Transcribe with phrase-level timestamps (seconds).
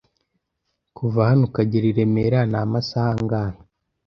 [0.97, 3.59] kuva hano ukagera I remera ni amasaha angahe?